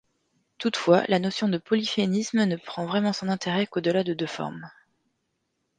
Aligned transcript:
Toutefois, 0.57 1.03
la 1.09 1.19
notion 1.19 1.47
de 1.47 1.59
polyphénisme 1.59 2.45
ne 2.45 2.55
prend 2.55 2.87
vraiment 2.87 3.13
son 3.13 3.29
intérêt 3.29 3.67
qu'au-delà 3.67 4.03
de 4.03 4.15
deux 4.15 4.25
formes. 4.25 4.67